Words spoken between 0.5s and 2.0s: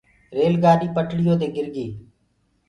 گآڏي پٽڙيو دي گِر گيٚ۔